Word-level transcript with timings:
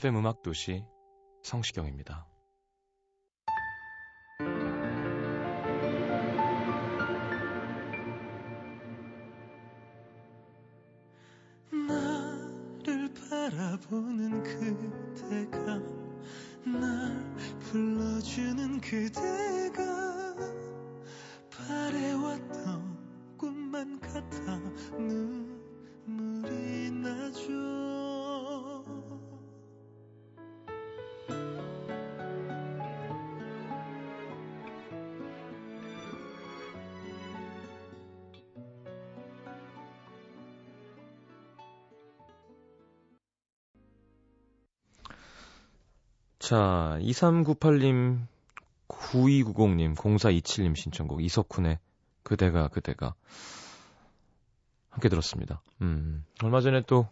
FM 0.00 0.16
음악 0.16 0.42
도시 0.42 0.82
성시경입니다. 1.42 2.26
나를 11.70 13.12
바라보는 13.12 14.42
그대가 14.42 15.78
날 16.64 17.34
불러주는 17.60 18.80
그대 18.80 19.39
자, 46.50 46.98
2398님, 47.00 48.26
9290님, 48.88 49.94
0427님 49.94 50.74
신청곡 50.74 51.22
이석훈의 51.22 51.78
그대가 52.24 52.66
그대가 52.66 53.14
함께 54.88 55.08
들었습니다. 55.08 55.62
음, 55.80 56.24
얼마 56.42 56.60
전에 56.60 56.82
또 56.88 57.06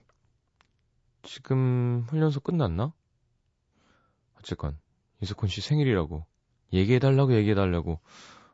지금 1.22 2.04
훈련소 2.08 2.40
끝났나? 2.40 2.92
어쨌건 4.40 4.76
이석훈 5.20 5.48
씨 5.48 5.60
생일이라고 5.60 6.26
얘기해달라고 6.72 7.32
얘기해달라고 7.34 8.00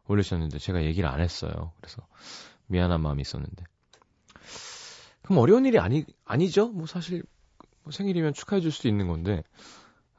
올리셨는데 0.06 0.58
제가 0.58 0.84
얘기를 0.84 1.08
안 1.08 1.22
했어요. 1.22 1.72
그래서 1.80 2.06
미안한 2.66 3.00
마음이 3.00 3.22
있었는데. 3.22 3.64
그럼 5.22 5.38
어려운 5.38 5.64
일이 5.64 5.78
아니, 5.78 6.05
아니죠? 6.27 6.68
뭐 6.68 6.86
사실 6.86 7.22
뭐 7.84 7.90
생일이면 7.90 8.34
축하해 8.34 8.60
줄 8.60 8.70
수도 8.70 8.90
있는 8.90 9.08
건데, 9.08 9.44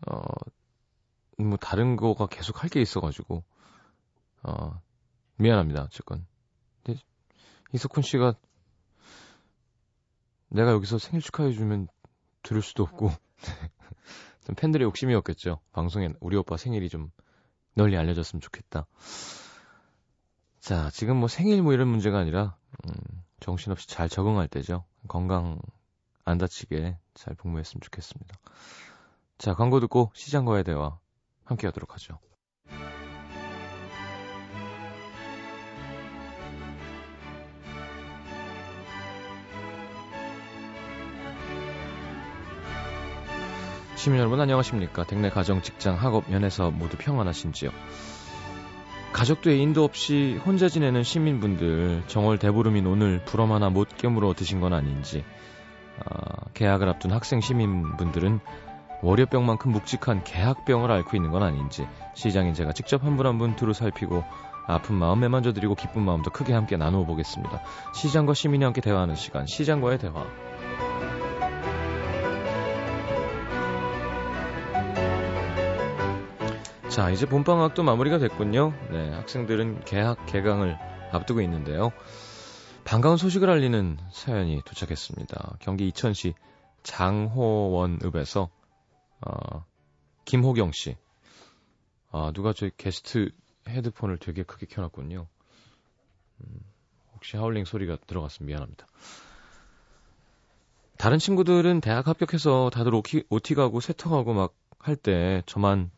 어, 0.08 0.22
뭐 1.38 1.58
다른 1.58 1.96
거가 1.96 2.28
계속 2.28 2.64
할 2.64 2.70
게 2.70 2.82
있어가지고, 2.82 3.44
어, 4.44 4.82
미안합니다. 5.38 5.84
어쨌건. 5.84 6.26
이석훈 7.74 8.04
씨가 8.04 8.36
내가 10.50 10.72
여기서 10.72 10.98
생일 10.98 11.22
축하해주면 11.22 11.88
들을 12.44 12.62
수도 12.62 12.84
없고, 12.84 13.12
좀 14.46 14.56
팬들의 14.56 14.86
욕심이었겠죠. 14.86 15.60
방송에 15.74 16.10
우리 16.22 16.38
오빠 16.38 16.56
생일이 16.56 16.88
좀 16.88 17.12
널리 17.74 17.98
알려졌으면 17.98 18.40
좋겠다. 18.40 18.86
자, 20.62 20.90
지금 20.92 21.18
뭐 21.18 21.28
생일 21.28 21.62
뭐 21.64 21.74
이런 21.74 21.88
문제가 21.90 22.20
아니라, 22.20 22.56
음, 22.86 22.94
정신없이 23.42 23.88
잘 23.88 24.08
적응할 24.08 24.48
때죠. 24.48 24.86
건강 25.08 25.60
안 26.24 26.38
다치게 26.38 26.98
잘 27.14 27.36
복무했으면 27.36 27.82
좋겠습니다. 27.82 28.38
자, 29.38 29.54
광고 29.54 29.80
듣고 29.82 30.12
시장과의 30.14 30.64
대화 30.64 30.98
함께 31.44 31.68
하도록 31.68 31.92
하죠. 31.94 32.20
시민 43.98 44.20
여러분 44.20 44.40
안녕하십니까? 44.40 45.04
댁내 45.04 45.32
가정, 45.32 45.62
직장, 45.62 45.96
학업, 45.96 46.32
연애사 46.32 46.70
모두 46.70 46.96
평안하신지요? 46.98 47.72
가족도 49.12 49.50
애인도 49.50 49.84
없이 49.84 50.40
혼자 50.46 50.70
지내는 50.70 51.04
시민분들 51.04 52.04
정월 52.08 52.38
대보름인 52.38 52.86
오늘 52.86 53.24
불엄 53.26 53.52
하나 53.52 53.70
못 53.70 53.90
깨물어 53.98 54.34
드신 54.34 54.60
건 54.60 54.74
아닌지 54.74 55.24
아, 56.06 56.50
계약을 56.54 56.88
앞둔 56.90 57.12
학생 57.12 57.42
시민분들은 57.42 58.40
월요병만큼 59.02 59.72
묵직한 59.72 60.24
계약병을 60.24 60.92
앓고 60.92 61.16
있는 61.16 61.32
건 61.32 61.44
아닌지 61.44 61.88
시장인 62.14 62.54
제가 62.54 62.72
직접 62.74 63.04
한분 63.04 63.26
한 63.28 63.38
분 63.38 63.56
두루 63.56 63.74
살피고 63.74 64.24
아픈 64.68 64.96
마음 64.96 65.20
매만져드리고 65.20 65.76
기쁜 65.76 66.02
마음도 66.02 66.32
크게 66.32 66.54
함께 66.54 66.76
나누어 66.78 67.06
보겠습니다. 67.06 67.62
시장과 67.94 68.34
시민이 68.34 68.64
함께 68.64 68.82
대화하는 68.82 69.16
시간 69.16 69.46
시장과의 69.46 70.00
대화 70.00 70.26
자, 76.90 77.10
이제 77.10 77.26
봄방학도 77.26 77.84
마무리가 77.84 78.20
됐군요. 78.20 78.74
네, 78.90 79.12
학생들은 79.12 79.84
개학, 79.84 80.26
개강을 80.28 80.78
앞두고 81.12 81.42
있는데요. 81.42 81.92
반가운 82.86 83.18
소식을 83.18 83.50
알리는 83.50 83.98
사연이 84.12 84.62
도착했습니다. 84.64 85.58
경기 85.60 85.88
이천시 85.90 86.36
장호원읍에서, 86.84 88.48
어, 89.26 89.66
김호경 90.26 90.72
씨. 90.72 90.96
아, 92.12 92.32
누가 92.34 92.54
저희 92.54 92.72
게스트 92.78 93.32
헤드폰을 93.68 94.18
되게 94.18 94.44
크게 94.44 94.68
켜놨군요. 94.68 95.28
음, 96.42 96.60
혹시 97.14 97.38
하울링 97.38 97.66
소리가 97.66 97.98
들어갔으면 98.08 98.48
미안합니다. 98.48 98.88
다른 100.98 101.20
친구들은 101.20 101.82
대학 101.82 102.08
합격해서 102.08 102.70
다들 102.72 102.96
오티, 102.96 103.26
오티 103.30 103.54
가고 103.56 103.80
세터 103.82 104.10
가고 104.10 104.34
막 104.34 104.54
할 104.86 104.96
때 104.96 105.42
저만 105.48 105.90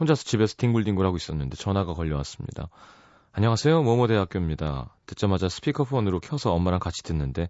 혼자서 0.00 0.24
집에서 0.24 0.56
뒹굴뒹굴 0.56 1.06
하고 1.06 1.16
있었는데 1.16 1.56
전화가 1.56 1.94
걸려왔습니다. 1.94 2.68
안녕하세요. 3.30 3.84
모모대학교입니다. 3.84 4.96
듣자마자 5.06 5.48
스피커폰으로 5.48 6.18
켜서 6.18 6.52
엄마랑 6.52 6.80
같이 6.80 7.04
듣는데 7.04 7.48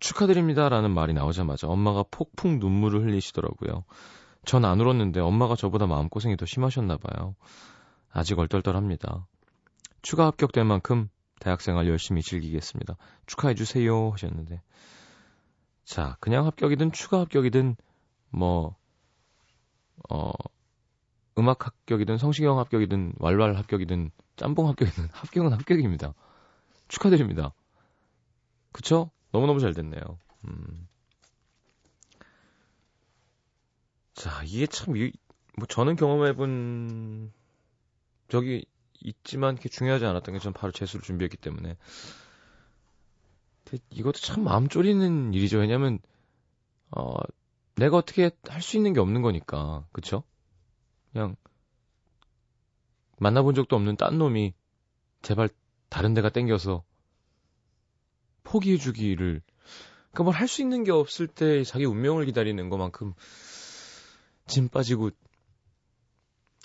축하드립니다라는 0.00 0.92
말이 0.92 1.12
나오자마자 1.12 1.66
엄마가 1.68 2.04
폭풍 2.10 2.58
눈물을 2.58 3.02
흘리시더라고요. 3.04 3.84
전 4.44 4.64
안 4.64 4.80
울었는데 4.80 5.20
엄마가 5.20 5.56
저보다 5.56 5.86
마음고생이 5.86 6.36
더 6.36 6.46
심하셨나 6.46 6.96
봐요. 6.96 7.34
아직 8.10 8.38
얼떨떨합니다. 8.38 9.26
추가 10.02 10.26
합격된 10.26 10.66
만큼 10.66 11.10
대학생활 11.40 11.86
열심히 11.88 12.22
즐기겠습니다. 12.22 12.96
축하해 13.26 13.54
주세요 13.54 14.10
하셨는데 14.10 14.62
자 15.84 16.16
그냥 16.20 16.46
합격이든 16.46 16.92
추가 16.92 17.20
합격이든 17.20 17.76
뭐 18.30 18.76
어, 20.08 20.30
음악 21.38 21.66
합격이든 21.66 22.18
성시경 22.18 22.58
합격이든 22.58 23.14
왈왈 23.18 23.56
합격이든 23.56 24.10
짬뽕 24.36 24.68
합격이든 24.68 25.08
합격은 25.12 25.52
합격입니다. 25.52 26.14
축하드립니다. 26.88 27.52
그쵸? 28.72 29.10
너무너무 29.32 29.60
잘 29.60 29.74
됐네요. 29.74 30.00
음. 30.46 30.88
자, 34.14 34.42
이게 34.44 34.66
참, 34.66 34.96
이, 34.96 35.12
뭐, 35.56 35.66
저는 35.66 35.96
경험해본 35.96 37.32
적이 38.28 38.64
있지만, 39.00 39.56
그게 39.56 39.68
중요하지 39.68 40.04
않았던 40.06 40.34
게, 40.34 40.38
저는 40.40 40.52
바로 40.54 40.72
재수를 40.72 41.02
준비했기 41.02 41.36
때문에. 41.36 41.76
이것도 43.90 44.18
참 44.18 44.44
마음 44.44 44.68
졸이는 44.68 45.34
일이죠. 45.34 45.58
왜냐면, 45.58 45.98
어, 46.90 47.14
내가 47.76 47.96
어떻게 47.98 48.30
할 48.48 48.62
수 48.62 48.76
있는 48.76 48.92
게 48.94 49.00
없는 49.00 49.22
거니까. 49.22 49.86
그쵸? 49.92 50.24
그냥, 51.12 51.36
만나본 53.18 53.54
적도 53.54 53.76
없는 53.76 53.96
딴 53.96 54.18
놈이, 54.18 54.54
제발 55.22 55.48
다른 55.88 56.14
데가 56.14 56.28
땡겨서, 56.30 56.82
포기해 58.48 58.76
주기를 58.78 59.42
그러니까 60.12 60.24
뭘 60.24 60.34
할 60.34 60.48
수 60.48 60.62
있는 60.62 60.84
게 60.84 60.90
없을 60.90 61.26
때 61.26 61.64
자기 61.64 61.84
운명을 61.84 62.24
기다리는 62.26 62.68
것만큼 62.70 63.14
짐 64.46 64.68
빠지고 64.68 65.10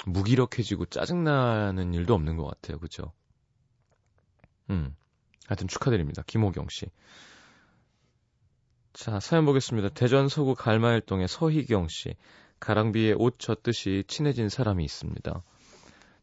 무기력해지고 0.06 0.86
짜증나는 0.86 1.94
일도 1.94 2.14
없는 2.14 2.38
것 2.38 2.46
같아요. 2.46 2.80
그죠? 2.80 3.12
음. 4.70 4.96
하여튼 5.48 5.68
축하드립니다. 5.68 6.24
김호경 6.26 6.68
씨. 6.70 6.88
자, 8.94 9.20
사연 9.20 9.46
보겠습니다. 9.46 9.90
대전 9.90 10.30
서구 10.30 10.56
갈마일동의 10.56 11.28
서희경 11.28 11.88
씨. 11.90 12.16
가랑비에 12.60 13.14
옷 13.18 13.40
젖듯이 13.40 14.06
친해진 14.08 14.48
사람이 14.50 14.84
있습니다. 14.86 15.44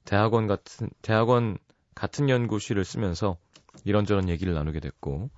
대학원 0.04 0.46
같은, 0.46 0.88
대학원 1.02 1.58
같은 1.94 2.30
연구실을 2.30 2.84
쓰면서 2.84 3.36
이런저런 3.84 4.28
얘기를 4.28 4.54
나누게 4.54 4.80
됐고, 4.80 5.30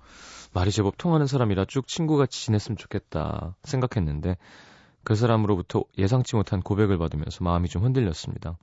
말이 0.53 0.71
제법 0.71 0.97
통하는 0.97 1.27
사람이라 1.27 1.65
쭉 1.65 1.87
친구같이 1.87 2.45
지냈으면 2.45 2.77
좋겠다 2.77 3.55
생각했는데, 3.63 4.37
그 5.03 5.15
사람으로부터 5.15 5.83
예상치 5.97 6.35
못한 6.35 6.61
고백을 6.61 6.97
받으면서 6.97 7.43
마음이 7.43 7.67
좀 7.67 7.83
흔들렸습니다. 7.83 8.57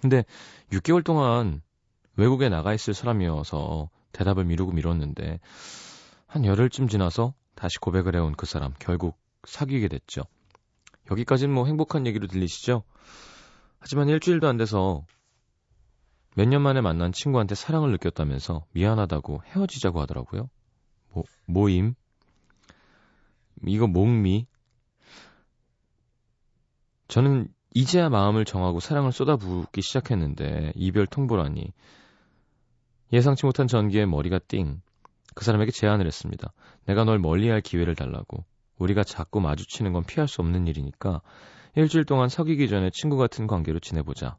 근데 0.00 0.24
6개월 0.72 1.04
동안 1.04 1.62
외국에 2.16 2.48
나가 2.48 2.74
있을 2.74 2.94
사람이어서 2.94 3.88
대답을 4.12 4.44
미루고 4.44 4.72
미뤘는데, 4.72 5.40
한 6.26 6.44
열흘쯤 6.44 6.88
지나서 6.88 7.34
다시 7.54 7.78
고백을 7.78 8.16
해온 8.16 8.34
그 8.34 8.46
사람, 8.46 8.72
결국 8.78 9.18
사귀게 9.44 9.88
됐죠. 9.88 10.22
여기까지는 11.10 11.54
뭐 11.54 11.66
행복한 11.66 12.06
얘기로 12.06 12.26
들리시죠? 12.26 12.84
하지만 13.80 14.08
일주일도 14.08 14.46
안 14.48 14.56
돼서 14.56 15.04
몇 16.34 16.48
년 16.48 16.62
만에 16.62 16.80
만난 16.80 17.12
친구한테 17.12 17.54
사랑을 17.54 17.90
느꼈다면서 17.92 18.64
미안하다고 18.72 19.42
헤어지자고 19.46 20.00
하더라고요. 20.00 20.48
뭐, 21.12 21.24
모임? 21.46 21.94
이거 23.66 23.86
목미? 23.86 24.46
저는 27.08 27.48
이제야 27.74 28.08
마음을 28.08 28.44
정하고 28.44 28.80
사랑을 28.80 29.12
쏟아붓기 29.12 29.82
시작했는데 29.82 30.72
이별 30.74 31.06
통보라니 31.06 31.72
예상치 33.12 33.44
못한 33.44 33.66
전기에 33.66 34.06
머리가 34.06 34.38
띵. 34.48 34.80
그 35.34 35.44
사람에게 35.44 35.70
제안을 35.70 36.06
했습니다. 36.06 36.52
내가 36.86 37.04
널 37.04 37.18
멀리할 37.18 37.60
기회를 37.60 37.94
달라고. 37.94 38.44
우리가 38.78 39.04
자꾸 39.04 39.40
마주치는 39.40 39.92
건 39.92 40.04
피할 40.04 40.28
수 40.28 40.40
없는 40.40 40.66
일이니까 40.66 41.20
일주일 41.76 42.04
동안 42.04 42.28
사귀기 42.28 42.68
전에 42.68 42.90
친구 42.90 43.16
같은 43.16 43.46
관계로 43.46 43.80
지내보자. 43.80 44.36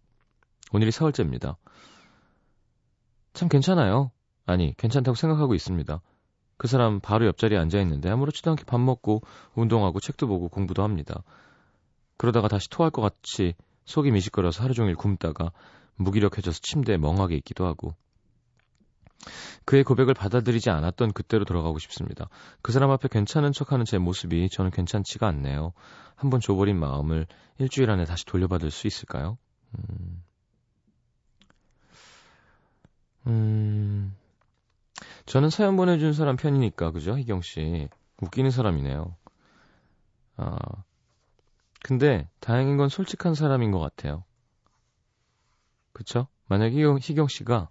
오늘이 0.74 0.92
사흘째입니다. 0.92 1.58
참 3.34 3.48
괜찮아요. 3.48 4.12
아니, 4.46 4.75
괜찮다고 4.75 5.16
생각하고 5.16 5.54
있습니다. 5.54 6.02
그 6.58 6.68
사람 6.68 7.00
바로 7.00 7.28
옆자리에 7.28 7.58
앉아 7.58 7.80
있는데 7.81 8.10
아무렇지도 8.10 8.50
않게 8.52 8.64
밥 8.66 8.80
먹고 8.80 9.22
운동하고 9.54 10.00
책도 10.00 10.28
보고 10.28 10.50
공부도 10.50 10.84
합니다. 10.84 11.24
그러다가 12.18 12.48
다시 12.48 12.70
토할 12.70 12.90
것 12.92 13.02
같이 13.02 13.54
속이 13.86 14.12
미식거려서 14.12 14.64
하루 14.64 14.74
종일 14.74 14.96
굶다가 14.96 15.52
무기력해져서 15.96 16.60
침대에 16.62 16.98
멍하게 16.98 17.36
있기도 17.38 17.66
하고 17.66 17.94
그의 19.66 19.84
고백을 19.84 20.14
받아들이지 20.14 20.69
않았던 20.69 21.14
그때로 21.14 21.46
돌아가고 21.46 21.80
싶습니다. 21.80 22.30
그 22.62 22.72
사람 22.72 22.92
앞에 22.92 23.08
괜찮은 23.10 23.52
척하는 23.52 23.86
제 23.86 23.98
모습이 23.98 24.50
저는 24.50 24.72
괜찮지가 24.72 25.28
않네요. 25.28 25.74
한번 26.16 26.40
줘버린 26.40 26.80
마음을 26.80 27.28
일주일 27.60 27.92
안에 27.92 28.06
다시 28.06 28.26
돌려받을 28.26 28.72
수 28.72 28.88
있을까요? 28.88 29.38
음, 29.78 30.24
음... 33.28 34.16
저는 35.25 35.50
사연 35.50 35.78
보내준 35.78 36.14
사람 36.14 36.36
편이니까 36.36 36.92
그죠, 36.92 37.18
희경 37.18 37.42
씨 37.42 37.90
웃기는 38.22 38.52
사람이네요. 38.52 39.16
아, 40.38 40.58
근데 41.84 42.28
다행인 42.40 42.78
건 42.78 42.90
솔직한 42.90 43.36
사람인 43.36 43.72
것 43.72 43.80
같아요. 43.80 44.24
그쵸? 45.92 46.28
만약에 46.48 46.75
희경, 46.75 46.98
희경 47.00 47.28
씨가 47.28 47.70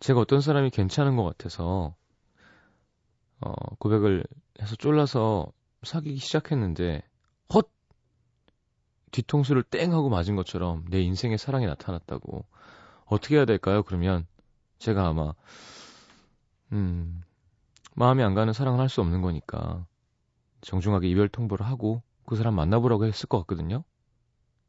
제가 0.00 0.20
어떤 0.20 0.40
사람이 0.40 0.70
괜찮은 0.70 1.16
것 1.16 1.24
같아서 1.24 1.94
어, 3.40 3.52
고백을 3.78 4.24
해서 4.60 4.76
쫄라서 4.76 5.52
사귀기 5.82 6.18
시작했는데 6.18 7.02
헛 7.52 7.70
뒤통수를 9.12 9.62
땡 9.62 9.92
하고 9.92 10.08
맞은 10.08 10.36
것처럼 10.36 10.84
내 10.88 11.00
인생의 11.00 11.38
사랑이 11.38 11.66
나타났다고 11.66 12.44
어떻게 13.06 13.36
해야 13.36 13.44
될까요? 13.44 13.82
그러면 13.82 14.26
제가 14.84 15.08
아마 15.08 15.32
음 16.72 17.22
마음이 17.94 18.22
안 18.22 18.34
가는 18.34 18.52
사랑을 18.52 18.80
할 18.80 18.88
수 18.88 19.00
없는 19.00 19.22
거니까 19.22 19.86
정중하게 20.62 21.08
이별 21.08 21.28
통보를 21.28 21.66
하고 21.66 22.02
그 22.26 22.36
사람 22.36 22.54
만나보라고 22.54 23.06
했을 23.06 23.28
것 23.28 23.38
같거든요. 23.40 23.84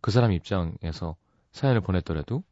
그 0.01 0.11
사람 0.11 0.31
입장에서 0.31 1.15
사연을 1.53 1.81
보냈더라도 1.81 2.43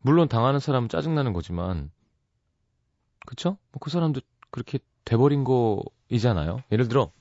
물론 0.00 0.28
당하는 0.28 0.58
사람은 0.60 0.88
짜증나는 0.88 1.32
거지만 1.32 1.90
그쵸? 3.26 3.58
뭐 3.72 3.80
그 3.80 3.90
사람도 3.90 4.20
그렇게 4.50 4.78
돼버린 5.04 5.44
거이잖아요. 5.44 6.62
예를 6.72 6.88
들어 6.88 7.12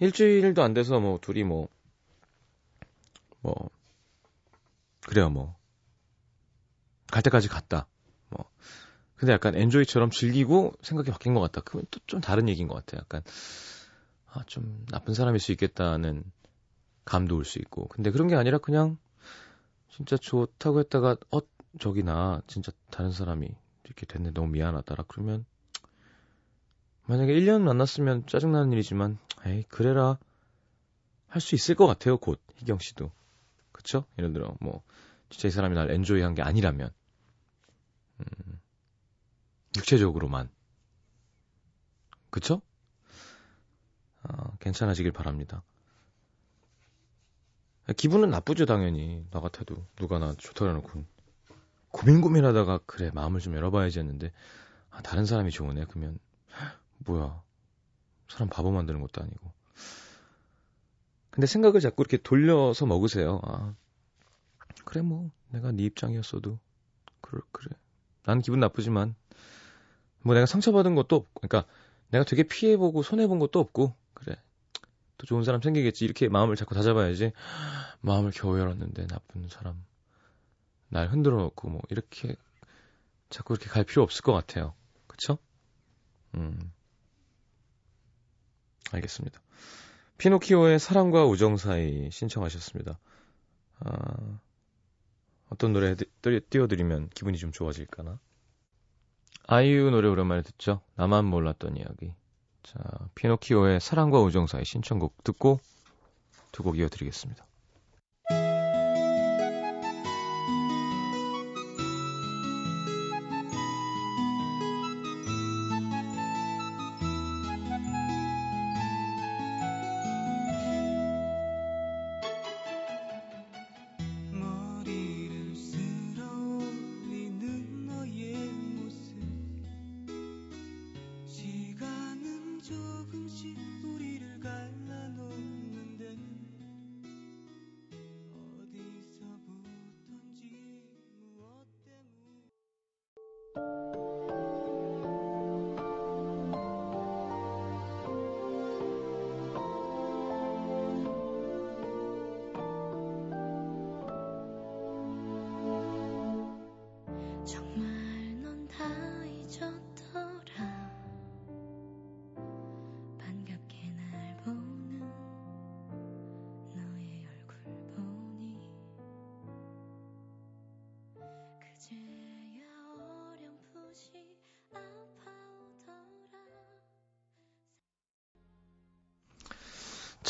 일주일도 0.00 0.62
안 0.62 0.74
돼서 0.74 0.98
뭐 1.00 1.18
둘이 1.20 1.44
뭐뭐 1.44 1.68
뭐 3.42 3.70
그래요 5.06 5.30
뭐 5.30 5.56
갈 7.10 7.22
때까지 7.22 7.48
갔다. 7.48 7.86
뭐 8.30 8.48
근데 9.16 9.32
약간 9.32 9.54
엔조이처럼 9.54 10.10
즐기고 10.10 10.72
생각이 10.82 11.10
바뀐 11.10 11.34
것 11.34 11.40
같다. 11.40 11.60
그건 11.62 11.84
또 11.90 12.00
좀 12.06 12.20
다른 12.20 12.48
얘기인 12.48 12.68
것 12.68 12.74
같아요. 12.74 13.00
약간 13.00 13.22
아, 14.32 14.42
좀 14.46 14.84
나쁜 14.90 15.14
사람일 15.14 15.40
수 15.40 15.52
있겠다는 15.52 16.24
감도 17.04 17.36
올 17.36 17.44
수 17.44 17.58
있고. 17.58 17.88
근데 17.88 18.10
그런 18.10 18.28
게 18.28 18.36
아니라 18.36 18.58
그냥 18.58 18.96
진짜 19.88 20.16
좋다고 20.16 20.80
했다가 20.80 21.16
어 21.32 21.40
저기 21.80 22.02
나 22.02 22.42
진짜 22.46 22.72
다른 22.90 23.12
사람이 23.12 23.48
이렇게 23.84 24.06
됐네 24.06 24.32
너무 24.32 24.48
미안하다라 24.52 25.04
그러면 25.08 25.44
만약에 27.06 27.32
1년 27.34 27.62
만났으면 27.62 28.26
짜증나는 28.26 28.72
일이지만 28.72 29.18
에이 29.46 29.64
그래라 29.68 30.18
할 31.28 31.40
수 31.40 31.54
있을 31.54 31.74
것 31.74 31.86
같아요 31.86 32.16
곧 32.18 32.40
희경 32.56 32.78
씨도 32.78 33.10
그쵸? 33.72 34.04
예를 34.18 34.32
들어 34.32 34.54
뭐 34.60 34.82
진짜 35.30 35.48
이 35.48 35.50
사람이 35.50 35.74
날 35.74 35.90
엔조이 35.90 36.22
한 36.22 36.34
게 36.34 36.42
아니라면 36.42 36.90
음, 38.20 38.60
육체적으로만 39.76 40.50
그쵸? 42.30 42.62
어, 44.22 44.56
괜찮아지길 44.58 45.12
바랍니다. 45.12 45.62
기분은 47.96 48.30
나쁘죠, 48.30 48.66
당연히. 48.66 49.26
나 49.30 49.40
같아도. 49.40 49.84
누가 49.96 50.18
나 50.18 50.32
좋다고 50.34 50.70
해놓고. 50.70 51.04
고민 51.90 52.20
고민하다가, 52.20 52.80
그래, 52.86 53.10
마음을 53.12 53.40
좀 53.40 53.56
열어봐야지 53.56 53.98
했는데, 53.98 54.32
아, 54.90 55.02
다른 55.02 55.24
사람이 55.26 55.50
좋으네? 55.50 55.86
그러면, 55.88 56.18
뭐야. 56.98 57.42
사람 58.28 58.48
바보 58.48 58.70
만드는 58.70 59.00
것도 59.00 59.22
아니고. 59.22 59.52
근데 61.30 61.46
생각을 61.46 61.80
자꾸 61.80 62.02
이렇게 62.02 62.16
돌려서 62.18 62.86
먹으세요. 62.86 63.40
아, 63.44 63.74
그래, 64.84 65.02
뭐, 65.02 65.30
내가 65.48 65.72
네 65.72 65.84
입장이었어도. 65.84 66.58
그래, 67.20 67.40
그래. 67.50 67.76
난 68.24 68.40
기분 68.40 68.60
나쁘지만, 68.60 69.14
뭐 70.22 70.34
내가 70.34 70.46
상처받은 70.46 70.94
것도 70.94 71.16
없고, 71.16 71.40
그러니까 71.40 71.70
내가 72.08 72.24
되게 72.24 72.42
피해보고 72.42 73.02
손해본 73.02 73.38
것도 73.38 73.58
없고, 73.58 73.94
그래. 74.14 74.36
또 75.20 75.26
좋은 75.26 75.44
사람 75.44 75.60
생기겠지. 75.60 76.04
이렇게 76.06 76.28
마음을 76.28 76.56
자꾸 76.56 76.74
다잡아야지. 76.74 77.32
마음을 78.00 78.30
겨우 78.34 78.58
열었는데 78.58 79.06
나쁜 79.06 79.48
사람. 79.48 79.84
날 80.88 81.08
흔들어 81.08 81.36
놓고 81.36 81.68
뭐 81.68 81.82
이렇게 81.90 82.34
자꾸 83.28 83.54
이렇게 83.54 83.68
갈 83.68 83.84
필요 83.84 84.02
없을 84.02 84.22
것 84.22 84.32
같아요. 84.32 84.74
그쵸? 85.06 85.38
음. 86.34 86.72
알겠습니다. 88.92 89.40
피노키오의 90.18 90.78
사랑과 90.78 91.26
우정 91.26 91.58
사이 91.58 92.10
신청하셨습니다. 92.10 92.98
아, 93.80 94.38
어떤 95.50 95.72
노래 95.72 95.94
띄워드리면 96.48 97.10
기분이 97.10 97.36
좀 97.38 97.52
좋아질까나? 97.52 98.18
아이유 99.46 99.90
노래 99.90 100.08
오랜만에 100.08 100.42
듣죠? 100.42 100.80
나만 100.94 101.24
몰랐던 101.26 101.76
이야기. 101.76 102.14
자, 102.62 102.78
피노키오의 103.16 103.80
사랑과 103.80 104.20
우정 104.20 104.46
사이 104.46 104.64
신청곡 104.64 105.24
듣고 105.24 105.60
두 106.52 106.62
곡 106.62 106.78
이어드리겠습니다. 106.78 107.46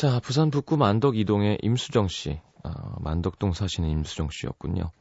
자, 0.00 0.19
부산 0.19 0.50
북구 0.50 0.78
만덕 0.78 1.19
이동의 1.19 1.59
임수정 1.61 2.09
씨. 2.09 2.40
아, 2.64 2.73
만덕동 3.00 3.52
사시는 3.52 3.87
임수정 3.90 4.30
씨였군요. 4.30 4.92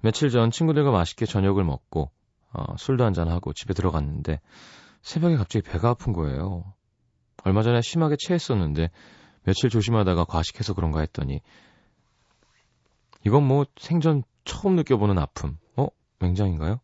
며칠 0.00 0.30
전 0.30 0.50
친구들과 0.50 0.90
맛있게 0.90 1.26
저녁을 1.26 1.62
먹고 1.62 2.10
어, 2.52 2.76
술도 2.76 3.04
한잔하고 3.04 3.52
집에 3.52 3.72
들어갔는데 3.72 4.40
새벽에 5.00 5.36
갑자기 5.36 5.62
배가 5.62 5.90
아픈 5.90 6.12
거예요. 6.12 6.64
얼마 7.44 7.62
전에 7.62 7.82
심하게 7.82 8.16
체했었는데 8.18 8.90
며칠 9.44 9.70
조심하다가 9.70 10.24
과식해서 10.24 10.74
그런가 10.74 10.98
했더니 10.98 11.40
이건 13.24 13.46
뭐 13.46 13.64
생전 13.76 14.24
처음 14.44 14.74
느껴보는 14.74 15.18
아픔. 15.18 15.56
어? 15.76 15.86
맹장인가요? 16.18 16.80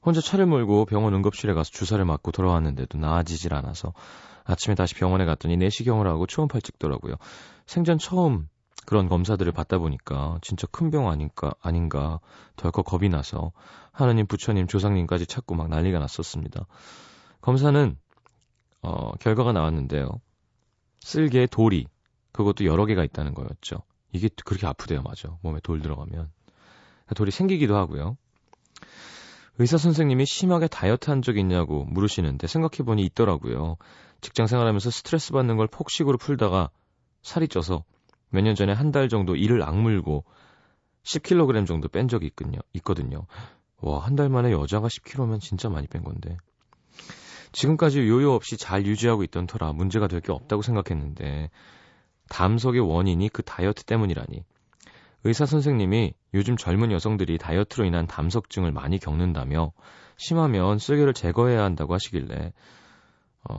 혼자 0.00 0.22
차를 0.22 0.46
몰고 0.46 0.86
병원 0.86 1.12
응급실에 1.12 1.52
가서 1.52 1.70
주사를 1.70 2.02
맞고 2.02 2.32
돌아왔는데도 2.32 2.96
나아지질 2.96 3.52
않아서 3.52 3.92
아침에 4.46 4.74
다시 4.74 4.94
병원에 4.94 5.24
갔더니 5.24 5.56
내시경을 5.56 6.06
하고 6.06 6.26
초음파를 6.26 6.62
찍더라고요. 6.62 7.16
생전 7.66 7.98
처음 7.98 8.48
그런 8.86 9.08
검사들을 9.08 9.50
받다 9.52 9.78
보니까 9.78 10.38
진짜 10.42 10.66
큰 10.68 10.90
병 10.90 11.08
아닌가 11.08 11.52
아닌가 11.60 12.20
덜컥 12.56 12.84
겁이 12.84 13.08
나서 13.08 13.52
하느님 13.92 14.26
부처님 14.26 14.68
조상님까지 14.68 15.26
찾고 15.26 15.56
막 15.56 15.68
난리가 15.68 15.98
났었습니다. 15.98 16.66
검사는 17.40 17.96
어, 18.82 19.12
결과가 19.16 19.52
나왔는데요. 19.52 20.08
쓸개에 21.00 21.46
돌이 21.46 21.86
그것도 22.32 22.64
여러 22.64 22.86
개가 22.86 23.02
있다는 23.04 23.34
거였죠. 23.34 23.82
이게 24.12 24.28
그렇게 24.44 24.66
아프대요, 24.66 25.02
맞아. 25.02 25.36
몸에 25.42 25.58
돌 25.62 25.80
들어가면 25.80 26.30
돌이 27.16 27.30
생기기도 27.30 27.76
하고요. 27.76 28.16
의사 29.58 29.78
선생님이 29.78 30.26
심하게 30.26 30.68
다이어트 30.68 31.10
한적 31.10 31.38
있냐고 31.38 31.84
물으시는데 31.84 32.46
생각해보니 32.46 33.04
있더라고요. 33.06 33.76
직장 34.20 34.46
생활하면서 34.46 34.90
스트레스 34.90 35.32
받는 35.32 35.56
걸 35.56 35.66
폭식으로 35.66 36.18
풀다가 36.18 36.70
살이 37.22 37.48
쪄서 37.48 37.84
몇 38.30 38.42
년 38.42 38.54
전에 38.54 38.72
한 38.72 38.92
달 38.92 39.08
정도 39.08 39.34
이를 39.36 39.62
악물고 39.62 40.24
10kg 41.04 41.66
정도 41.66 41.88
뺀 41.88 42.08
적이 42.08 42.26
있거든요. 42.26 42.58
있거든요. 42.74 43.26
와, 43.80 44.00
한 44.04 44.16
달 44.16 44.28
만에 44.28 44.52
여자가 44.52 44.88
10kg면 44.88 45.40
진짜 45.40 45.68
많이 45.68 45.86
뺀 45.86 46.02
건데. 46.04 46.36
지금까지 47.52 48.00
요요 48.06 48.34
없이 48.34 48.56
잘 48.58 48.84
유지하고 48.84 49.22
있던 49.24 49.46
터라 49.46 49.72
문제가 49.72 50.08
될 50.08 50.20
게 50.20 50.32
없다고 50.32 50.62
생각했는데 50.62 51.50
담석의 52.28 52.80
원인이 52.80 53.28
그 53.30 53.42
다이어트 53.42 53.84
때문이라니. 53.84 54.44
의사 55.24 55.46
선생님이 55.46 56.12
요즘 56.36 56.56
젊은 56.56 56.92
여성들이 56.92 57.38
다이어트로 57.38 57.84
인한 57.86 58.06
담석증을 58.06 58.70
많이 58.70 58.98
겪는다며 58.98 59.72
심하면 60.16 60.78
쓸개를 60.78 61.14
제거해야 61.14 61.64
한다고 61.64 61.94
하시길래 61.94 62.52
어, 63.48 63.56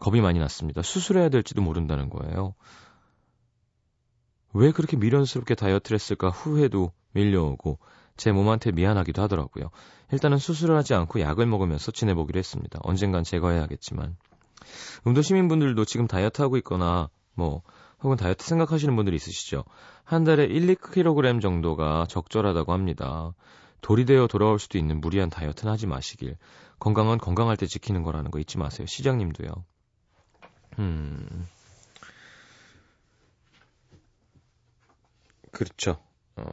겁이 0.00 0.20
많이 0.20 0.38
났습니다. 0.38 0.82
수술해야 0.82 1.28
될지도 1.28 1.62
모른다는 1.62 2.08
거예요. 2.08 2.54
왜 4.54 4.70
그렇게 4.70 4.96
미련스럽게 4.96 5.54
다이어트를 5.54 5.96
했을까 5.96 6.30
후회도 6.30 6.92
밀려오고 7.12 7.78
제 8.16 8.32
몸한테 8.32 8.72
미안하기도 8.72 9.20
하더라고요. 9.22 9.70
일단은 10.12 10.38
수술을 10.38 10.76
하지 10.76 10.94
않고 10.94 11.20
약을 11.20 11.46
먹으면서 11.46 11.90
지내보기로 11.90 12.38
했습니다. 12.38 12.78
언젠간 12.82 13.24
제거해야겠지만. 13.24 14.16
음도 15.06 15.22
시민분들도 15.22 15.84
지금 15.84 16.06
다이어트 16.06 16.40
하고 16.40 16.56
있거나 16.58 17.10
뭐 17.34 17.62
혹은 18.04 18.18
다이어트 18.18 18.46
생각하시는 18.46 18.94
분들이 18.94 19.16
있으시죠. 19.16 19.64
한 20.04 20.24
달에 20.24 20.44
1, 20.44 20.66
2kg 20.74 21.40
정도가 21.40 22.06
적절하다고 22.08 22.72
합니다. 22.72 23.34
돌이 23.80 24.04
되어 24.04 24.26
돌아올 24.26 24.58
수도 24.58 24.76
있는 24.76 25.00
무리한 25.00 25.30
다이어트는 25.30 25.72
하지 25.72 25.86
마시길. 25.86 26.36
건강은 26.78 27.16
건강할 27.16 27.56
때 27.56 27.66
지키는 27.66 28.02
거라는 28.02 28.30
거 28.30 28.38
잊지 28.38 28.58
마세요. 28.58 28.86
시장님도요. 28.86 29.50
음. 30.80 31.46
그렇죠. 35.50 35.98
어. 36.36 36.44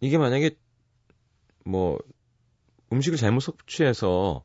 이게 0.00 0.18
만약에 0.18 0.56
뭐 1.64 1.98
음식을 2.92 3.18
잘못 3.18 3.40
섭취해서 3.40 4.44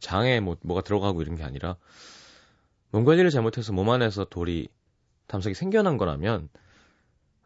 장에 0.00 0.40
뭐 0.40 0.56
뭐가 0.62 0.82
들어가고 0.82 1.22
이런 1.22 1.36
게 1.36 1.44
아니라 1.44 1.76
몸 2.96 3.04
관리를 3.04 3.28
잘못해서 3.28 3.74
몸 3.74 3.90
안에서 3.90 4.24
돌이 4.24 4.68
담석이 5.26 5.54
생겨난 5.54 5.98
거라면 5.98 6.48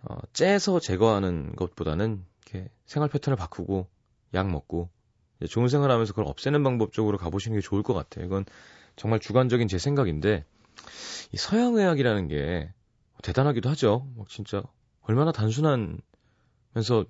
어, 0.03 0.17
째서 0.33 0.79
제거하는 0.79 1.57
것보다는 1.57 2.25
이렇게 2.47 2.71
생활 2.87 3.09
패턴을 3.09 3.37
바꾸고 3.37 3.89
약 4.35 4.49
먹고 4.49 4.91
좋은 5.49 5.67
생활하면서 5.67 6.13
그걸 6.13 6.27
없애는 6.29 6.63
방법 6.63 6.93
쪽으로 6.93 7.19
가보시는 7.19 7.59
게 7.59 7.63
좋을 7.63 7.83
것 7.83 7.95
같아요. 7.95 8.27
이건 8.27 8.45
정말 8.95 9.19
주관적인 9.19 9.67
제 9.67 9.77
생각인데 9.77 10.45
이 11.33 11.37
서양 11.37 11.75
의학이라는 11.75 12.29
게 12.29 12.73
대단하기도 13.25 13.69
하죠. 13.71 14.07
막 14.17 14.29
진짜 14.29 14.63
얼마나 15.01 15.33
단순한면서 15.33 17.07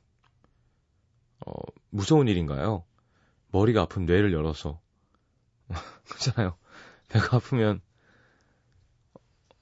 어, 1.44 1.52
무서운 1.90 2.26
일인가요? 2.26 2.84
머리가 3.48 3.82
아픈 3.82 4.06
뇌를 4.06 4.32
열어서 4.32 4.80
그렇잖아요. 6.08 6.56
배가 7.08 7.36
아프면 7.36 7.82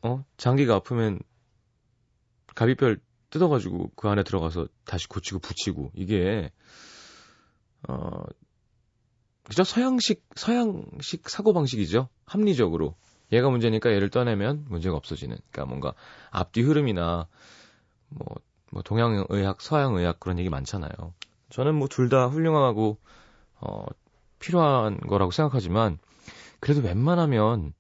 어? 0.08 0.24
장기가 0.36 0.74
아프면 0.74 1.20
가비뼈를 2.54 3.00
뜯어가지고 3.30 3.92
그 3.94 4.08
안에 4.08 4.22
들어가서 4.22 4.68
다시 4.84 5.06
고치고 5.08 5.40
붙이고 5.40 5.92
이게 5.94 6.50
어 7.88 8.24
그죠? 9.44 9.64
서양식 9.64 10.24
서양식 10.34 11.28
사고 11.28 11.52
방식이죠? 11.52 12.08
합리적으로. 12.26 12.94
얘가 13.32 13.50
문제니까 13.50 13.90
얘를 13.92 14.08
떠내면 14.08 14.64
문제가 14.68 14.96
없어지는. 14.96 15.36
그러니까 15.50 15.66
뭔가 15.66 15.94
앞뒤 16.30 16.62
흐름이나 16.62 17.28
뭐, 18.08 18.26
뭐 18.72 18.82
동양 18.82 19.26
의학 19.28 19.60
서양 19.60 19.94
의학 19.94 20.18
그런 20.20 20.38
얘기 20.38 20.48
많잖아요. 20.48 21.14
저는 21.50 21.74
뭐 21.74 21.88
둘 21.88 22.08
다 22.08 22.26
훌륭하고 22.28 22.98
어 23.60 23.84
필요한 24.38 24.98
거라고 25.00 25.30
생각하지만 25.30 25.98
그래도 26.60 26.80
웬만하면 26.80 27.72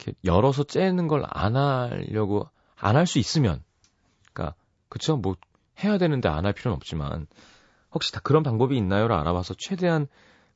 이렇게 0.00 0.14
열어서 0.24 0.64
째는 0.64 1.08
걸 1.08 1.24
안 1.28 1.56
하려고 1.56 2.48
안 2.76 2.96
할 2.96 3.06
수 3.06 3.18
있으면 3.18 3.62
그러니까 4.32 4.56
그쵸 4.88 5.16
뭐 5.16 5.36
해야 5.84 5.98
되는데 5.98 6.28
안 6.28 6.46
할 6.46 6.52
필요는 6.52 6.76
없지만 6.76 7.26
혹시 7.92 8.12
다 8.12 8.20
그런 8.22 8.42
방법이 8.42 8.76
있나요를 8.76 9.14
알아봐서 9.16 9.54
최대한 9.58 10.06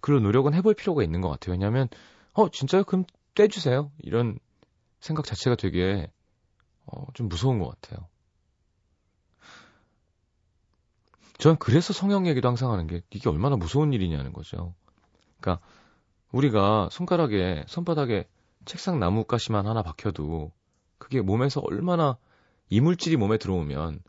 그런 0.01 0.23
노력은 0.23 0.55
해볼 0.55 0.75
필요가 0.75 1.03
있는 1.03 1.21
것 1.21 1.29
같아요. 1.31 1.53
왜냐하면 1.53 1.89
어 2.33 2.49
진짜요? 2.51 2.85
그럼 2.85 3.05
떼주세요. 3.35 3.91
이런 4.03 4.39
생각 5.01 5.25
자체가 5.27 5.57
되게 5.57 6.11
어, 6.87 7.07
좀 7.15 7.29
무서운 7.29 7.59
것 7.59 7.69
같아요. 7.81 8.09
저는 11.39 11.57
그래서 11.59 11.93
성형 11.93 12.27
얘기도 12.27 12.49
항상 12.49 12.71
하는 12.73 12.87
게 12.87 13.03
이게 13.11 13.29
얼마나 13.29 13.57
무서운 13.57 13.93
일이냐는 13.93 14.33
거죠. 14.33 14.75
그러니까 15.41 15.65
우리가 16.33 16.89
손가락에 16.91 17.65
손바닥에 17.69 18.27
책상 18.65 18.99
나뭇가시만 19.01 19.67
하나 19.67 19.83
박혀도 19.83 20.53
그게 20.99 21.21
몸에서 21.21 21.61
얼마나 21.61 22.17
이물질이 22.71 23.17
몸에 23.17 23.39
들어오면 23.39 24.01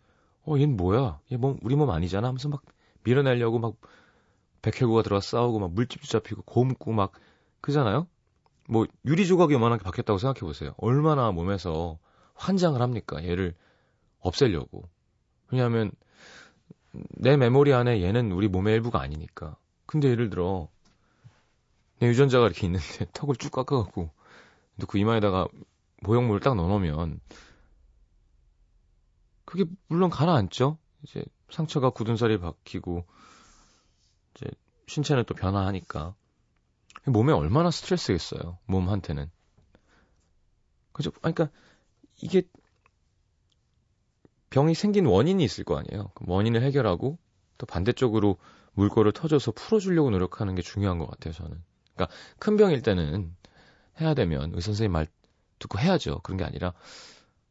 어 0.48 0.56
얘는 0.58 0.78
뭐야? 0.78 1.20
얘 1.32 1.38
몸 1.38 1.60
우리 1.64 1.76
몸 1.76 1.90
아니잖아 1.90 2.28
하면서 2.28 2.50
막 2.50 2.64
밀어내려고 3.04 3.60
막 3.60 3.76
백혈구가 4.62 5.04
들어와 5.04 5.22
싸우고 5.22 5.60
막 5.60 5.74
물집도 5.74 6.08
잡히고 6.08 6.44
곰고 6.44 6.92
막 6.92 7.12
그잖아요. 7.62 8.08
뭐 8.68 8.86
유리 9.06 9.28
조각이 9.28 9.54
요만하게 9.54 9.84
박혔다고 9.84 10.18
생각해 10.18 10.40
보세요. 10.40 10.74
얼마나 10.78 11.32
몸에서 11.32 12.00
환장을 12.34 12.82
합니까? 12.82 13.24
얘를 13.24 13.54
없애려고. 14.20 14.90
왜냐하면 15.52 15.92
내 16.92 17.38
메모리 17.38 17.74
안에 17.74 18.02
얘는 18.02 18.32
우리 18.32 18.48
몸의 18.48 18.74
일부가 18.76 19.02
아니니까. 19.02 19.56
근데 19.86 20.10
예를 20.10 20.30
들어 20.32 20.70
내 22.00 22.08
유전자가 22.08 22.46
이렇게 22.46 22.66
있는데 22.66 22.86
턱을 23.14 23.36
쭉 23.36 23.52
깎아갖고 23.52 24.10
그 24.88 24.98
이마에다가 24.98 25.48
모형물을 26.02 26.42
딱 26.42 26.56
넣어놓으면 26.56 27.20
그게 29.46 29.66
물론 29.88 30.10
가라앉죠. 30.10 30.78
이제 31.04 31.24
상처가 31.50 31.92
굳은 31.92 32.18
살이 32.18 32.40
박히고 32.40 33.06
이제 34.36 34.48
신체는 34.88 35.24
또 35.26 35.34
변화하니까 35.34 36.16
몸에 37.06 37.32
얼마나 37.32 37.72
스트레스겠어요. 37.72 38.58
몸한테는. 38.66 39.30
그죠? 40.92 41.12
그러니까 41.12 41.50
이게 42.22 42.44
병이 44.50 44.74
생긴 44.74 45.06
원인이 45.06 45.44
있을 45.44 45.64
거 45.64 45.78
아니에요. 45.78 46.12
그 46.16 46.26
원인을 46.28 46.64
해결하고 46.64 47.18
또 47.58 47.66
반대쪽으로 47.66 48.38
물꼬를 48.74 49.12
터져서 49.12 49.52
풀어주려고 49.52 50.10
노력하는 50.10 50.56
게 50.56 50.62
중요한 50.62 50.98
것 50.98 51.10
같아요. 51.10 51.34
저는. 51.34 51.62
그러니까 51.94 52.16
큰 52.40 52.58
병일 52.58 52.82
때는 52.82 53.36
해야 54.00 54.14
되면 54.14 54.52
의사 54.54 54.68
선생님 54.68 54.92
말 54.92 55.08
듣고 55.60 55.80
해야죠. 55.80 56.20
그런 56.20 56.38
게 56.38 56.44
아니라 56.44 56.74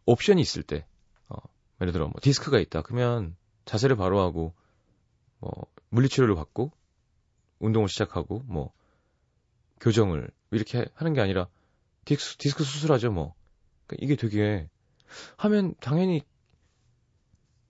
옵션이 0.07 0.41
있을 0.41 0.63
때, 0.63 0.87
어, 1.29 1.37
예를 1.81 1.93
들어 1.93 2.07
뭐 2.07 2.15
디스크가 2.21 2.59
있다. 2.59 2.83
그러면 2.83 3.37
자세를 3.65 3.97
바로 3.97 4.21
하고 4.21 4.55
뭐 5.41 5.51
물리치료를 5.91 6.35
받고 6.35 6.73
운동을 7.61 7.89
시작하고 7.89 8.43
뭐 8.47 8.73
교정을 9.81 10.31
이렇게 10.51 10.87
하는 10.95 11.15
게 11.15 11.21
아니라 11.21 11.49
디스크, 12.05 12.37
디스크 12.39 12.65
수술하죠 12.65 13.11
뭐. 13.11 13.35
그러니까 13.87 14.05
이게 14.05 14.17
되게 14.17 14.69
하면 15.37 15.75
당연히 15.81 16.23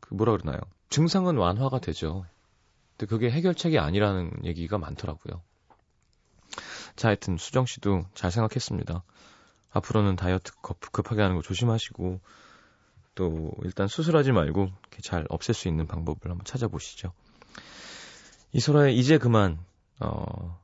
그 0.00 0.14
뭐라 0.14 0.37
그러나요? 0.37 0.61
증상은 0.88 1.37
완화가 1.37 1.81
되죠. 1.81 2.25
근데 2.97 3.07
그게 3.07 3.31
해결책이 3.31 3.78
아니라는 3.78 4.45
얘기가 4.45 4.78
많더라고요. 4.78 5.43
자, 6.97 7.09
하여튼 7.09 7.37
수정 7.37 7.67
씨도 7.67 8.05
잘 8.15 8.31
생각했습니다. 8.31 9.03
앞으로는 9.71 10.17
다이어트 10.17 10.53
급하게 10.93 11.23
하는 11.23 11.37
거 11.37 11.43
조심하시고 11.43 12.21
또 13.15 13.53
일단 13.63 13.89
수술하지 13.89 14.33
말고 14.33 14.63
이렇게 14.63 15.03
잘 15.03 15.27
없앨 15.29 15.55
수 15.55 15.69
있는 15.69 15.87
방법을 15.87 16.31
한번 16.31 16.45
찾아보시죠. 16.45 17.13
이소라의 18.53 18.97
이제 18.97 19.19
그만 19.19 19.59
어 20.01 20.61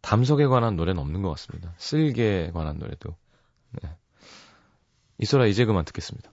담석에 0.00 0.46
관한 0.46 0.76
노래는 0.76 1.00
없는 1.00 1.22
것 1.22 1.30
같습니다. 1.30 1.74
쓸개에 1.76 2.50
관한 2.50 2.78
노래도 2.78 3.14
네. 3.82 3.96
이소라 5.18 5.46
이제 5.46 5.64
그만 5.64 5.84
듣겠습니다. 5.84 6.32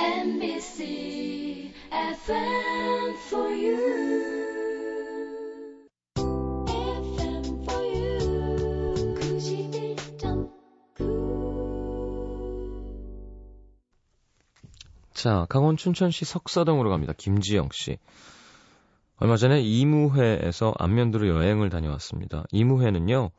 NBC 0.00 1.70
FM 1.90 2.97
자, 15.18 15.46
강원 15.48 15.76
춘천시 15.76 16.24
석사동으로 16.24 16.90
갑니다. 16.90 17.12
김지영 17.12 17.70
씨. 17.72 17.98
얼마 19.16 19.36
전에 19.36 19.60
이무회에서 19.60 20.74
안면도로 20.78 21.26
여행을 21.26 21.70
다녀왔습니다. 21.70 22.44
이무회는요, 22.52 23.32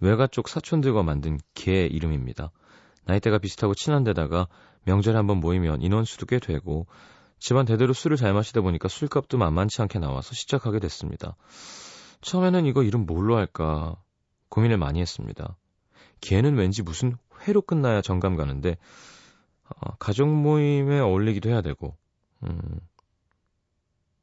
외가 0.00 0.26
쪽 0.26 0.48
사촌들과 0.48 1.02
만든 1.02 1.38
개 1.52 1.84
이름입니다. 1.84 2.50
나이대가 3.04 3.36
비슷하고 3.36 3.74
친한 3.74 4.04
데다가 4.04 4.48
명절에 4.84 5.18
한번 5.18 5.38
모이면 5.38 5.82
인원수도 5.82 6.24
꽤 6.24 6.38
되고 6.38 6.86
집안 7.38 7.66
대대로 7.66 7.92
술을 7.92 8.16
잘 8.16 8.32
마시다 8.32 8.62
보니까 8.62 8.88
술값도 8.88 9.36
만만치 9.36 9.82
않게 9.82 9.98
나와서 9.98 10.32
시작하게 10.32 10.78
됐습니다. 10.78 11.36
처음에는 12.22 12.64
이거 12.64 12.82
이름 12.82 13.04
뭘로 13.04 13.36
할까 13.36 13.96
고민을 14.48 14.78
많이 14.78 15.02
했습니다. 15.02 15.58
걔는 16.22 16.56
왠지 16.56 16.82
무슨 16.82 17.18
회로 17.46 17.60
끝나야 17.60 18.00
정감 18.00 18.36
가는데 18.36 18.78
어, 19.68 19.96
가족 19.98 20.28
모임에 20.28 21.00
어울리기도 21.00 21.48
해야 21.48 21.60
되고 21.60 21.96
음, 22.44 22.80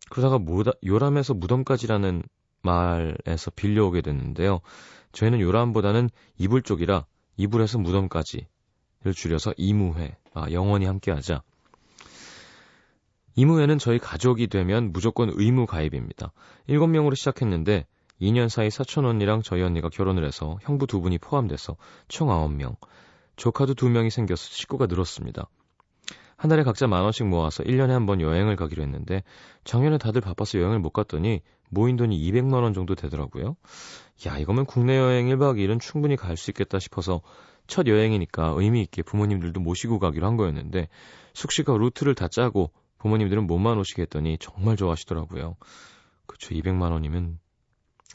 그러다가 0.09 0.37
모다, 0.37 0.71
요람에서 0.85 1.33
무덤까지라는 1.33 2.23
말에서 2.61 3.51
빌려오게 3.51 4.01
됐는데요. 4.01 4.61
저희는 5.11 5.41
요람보다는 5.41 6.09
이불 6.37 6.61
쪽이라 6.61 7.05
이불에서 7.37 7.79
무덤까지 7.79 8.47
를 9.03 9.13
줄여서 9.13 9.53
이무회, 9.57 10.15
아, 10.33 10.49
영원히 10.51 10.85
함께하자. 10.85 11.43
이무회는 13.35 13.77
저희 13.77 13.99
가족이 13.99 14.47
되면 14.47 14.93
무조건 14.93 15.29
의무 15.33 15.65
가입입니다. 15.65 16.31
7명으로 16.69 17.15
시작했는데 17.15 17.85
2년 18.21 18.47
사이 18.47 18.69
사촌 18.69 19.05
언니랑 19.05 19.41
저희 19.41 19.61
언니가 19.61 19.89
결혼을 19.89 20.25
해서 20.25 20.57
형부 20.61 20.87
두 20.87 21.01
분이 21.01 21.17
포함돼서 21.17 21.75
총 22.07 22.29
9명, 22.29 22.77
조카도 23.35 23.73
2명이 23.75 24.09
생겨서 24.09 24.43
식구가 24.43 24.85
늘었습니다. 24.87 25.49
한 26.37 26.49
달에 26.49 26.63
각자 26.63 26.87
만 26.87 27.03
원씩 27.03 27.27
모아서 27.27 27.63
1년에 27.63 27.89
한 27.89 28.05
번 28.05 28.19
여행을 28.19 28.55
가기로 28.55 28.83
했는데 28.83 29.23
작년에 29.63 29.97
다들 29.97 30.21
바빠서 30.21 30.59
여행을 30.59 30.79
못 30.79 30.89
갔더니 30.91 31.41
모인 31.69 31.95
돈이 31.95 32.17
200만 32.31 32.61
원 32.63 32.73
정도 32.73 32.95
되더라고요. 32.95 33.55
야, 34.27 34.37
이거면 34.37 34.65
국내 34.65 34.97
여행 34.97 35.27
1박 35.27 35.57
2일은 35.57 35.79
충분히 35.79 36.15
갈 36.15 36.35
수 36.37 36.51
있겠다 36.51 36.79
싶어서 36.79 37.21
첫 37.65 37.87
여행이니까 37.87 38.53
의미 38.57 38.81
있게 38.81 39.03
부모님들도 39.03 39.59
모시고 39.61 39.99
가기로 39.99 40.27
한 40.27 40.35
거였는데 40.37 40.89
숙식과 41.33 41.77
루트를 41.77 42.13
다 42.13 42.27
짜고 42.27 42.71
부모님들은 42.99 43.47
몸만 43.47 43.77
오시겠더니 43.79 44.37
정말 44.39 44.75
좋아하시더라고요. 44.75 45.55
그쵸, 46.25 46.53
200만 46.53 46.91
원이면 46.91 47.39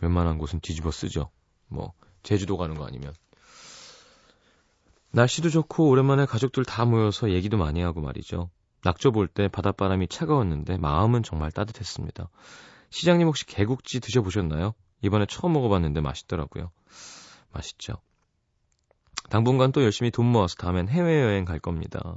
웬만한 0.02 0.38
곳은 0.38 0.61
뒤집어 0.61 0.90
쓰죠. 0.90 1.31
뭐 1.66 1.92
제주도 2.22 2.57
가는 2.57 2.76
거 2.76 2.85
아니면. 2.87 3.12
날씨도 5.11 5.49
좋고 5.51 5.88
오랜만에 5.88 6.27
가족들 6.27 6.64
다 6.64 6.85
모여서 6.85 7.31
얘기도 7.31 7.57
많이 7.57 7.81
하고 7.81 8.01
말이죠. 8.01 8.51
낙조 8.85 9.12
볼 9.12 9.29
때 9.29 9.49
바닷바람이 9.49 10.09
차가웠는데 10.09 10.79
마음은 10.79 11.23
정말 11.23 11.51
따뜻했습니다. 11.51 12.29
시장님 12.90 13.27
혹시 13.27 13.47
개국지 13.47 14.01
드셔보셨나요? 14.01 14.75
이번에 15.03 15.27
처음 15.27 15.53
먹어봤는데 15.53 16.01
맛있더라고요. 16.01 16.71
맛있죠. 17.53 17.94
당분간 19.31 19.73
또 19.73 19.83
열심히 19.83 20.11
돈 20.11 20.27
모아서 20.27 20.55
다음엔 20.57 20.88
해외여행 20.88 21.44
갈 21.44 21.59
겁니다. 21.59 22.16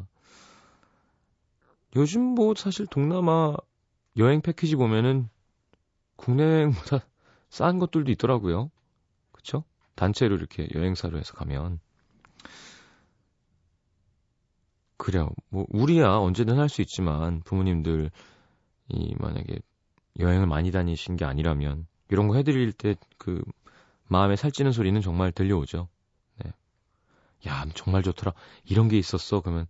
요즘 1.96 2.22
뭐 2.22 2.54
사실 2.56 2.88
동남아 2.88 3.56
여행 4.18 4.42
패키지 4.42 4.76
보면은 4.76 5.30
국내 6.16 6.44
여행보다 6.44 7.00
싼 7.50 7.80
것들도 7.80 8.12
있더라고요. 8.12 8.72
그쵸? 9.32 9.64
단체로 9.96 10.36
이렇게 10.36 10.68
여행사로 10.74 11.18
해서 11.18 11.34
가면. 11.34 11.80
그래요. 15.02 15.30
뭐, 15.50 15.66
우리야 15.70 16.08
언제든 16.18 16.58
할 16.60 16.70
수 16.70 16.82
있지만 16.82 17.42
부모님들 17.42 18.12
이 18.90 19.16
만약에 19.18 19.60
여행을 20.20 20.46
많이 20.48 20.72
다니신 20.72 21.16
게 21.18 21.26
아니라면 21.26 21.88
이런 22.10 22.28
거 22.28 22.36
해드릴 22.36 22.74
때 22.74 22.96
그 23.18 23.42
마음에 24.08 24.36
살찌는 24.36 24.72
소리는 24.74 25.00
정말 25.02 25.32
들려오죠. 25.32 25.88
야, 27.48 27.66
정말 27.74 28.04
좋더라. 28.04 28.34
이런 28.66 28.88
게 28.88 28.98
있었어. 29.00 29.42
그러면, 29.42 29.68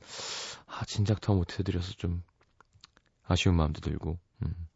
아, 0.67 0.84
진작 0.86 1.22
더 1.22 1.34
못 1.36 1.58
해드려서 1.58 1.94
좀 1.94 2.22
아쉬운 3.24 3.56
마음도 3.56 3.80
들고. 3.80 4.20
음. 4.44 4.67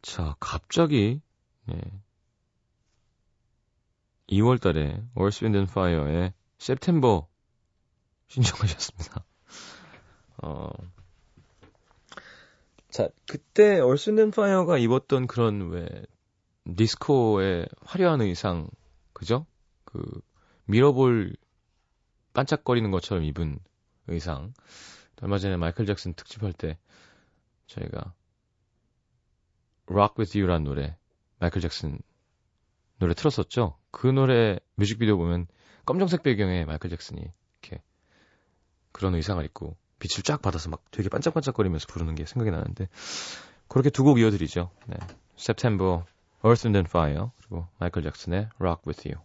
자, 0.00 0.36
갑자기, 0.40 1.20
네. 1.66 1.80
2월 4.28 4.60
달에 4.60 5.02
Earth, 5.18 5.44
Wind 5.44 5.58
and 5.58 5.70
Fire의 5.70 6.32
September 6.58 7.22
신청하셨습니다. 8.28 9.24
어. 10.42 10.70
자, 12.90 13.08
그때 13.26 13.80
Wind 13.80 14.20
and 14.20 14.34
Fire가 14.34 14.78
입었던 14.78 15.26
그런 15.26 15.70
왜 15.70 15.86
디스코의 16.76 17.68
화려한 17.82 18.22
의상, 18.22 18.68
그죠? 19.12 19.46
그 19.84 20.02
밀어볼 20.64 21.36
반짝거리는 22.32 22.90
것처럼 22.90 23.24
입은 23.24 23.58
의상. 24.08 24.52
얼마 25.22 25.38
전에 25.38 25.56
마이클 25.56 25.86
잭슨 25.86 26.12
특집할 26.14 26.52
때 26.52 26.78
저희가 27.66 28.12
Rock 29.88 30.16
With 30.18 30.38
You란 30.38 30.64
노래 30.64 30.96
마이클 31.38 31.60
잭슨 31.60 31.98
노래 32.98 33.14
틀었었죠. 33.14 33.78
그 33.90 34.06
노래 34.06 34.58
뮤직비디오 34.74 35.16
보면 35.16 35.46
검정색 35.84 36.22
배경에 36.22 36.64
마이클 36.64 36.90
잭슨이 36.90 37.32
그런 38.96 39.14
의상을 39.14 39.44
입고 39.44 39.76
빛을 39.98 40.22
쫙 40.24 40.40
받아서 40.40 40.70
막 40.70 40.82
되게 40.90 41.10
반짝반짝거리면서 41.10 41.86
부르는 41.86 42.14
게 42.14 42.24
생각이 42.24 42.50
나는데 42.50 42.88
그렇게 43.68 43.90
두 43.90 44.04
곡 44.04 44.18
이어드리죠. 44.18 44.70
네. 44.86 44.96
September, 45.38 46.04
Earth 46.42 46.66
and 46.66 46.88
Fire 46.88 47.28
그리고 47.38 47.66
마이클 47.78 48.02
잭슨의 48.02 48.48
Rock 48.58 48.84
With 48.86 49.06
You. 49.06 49.22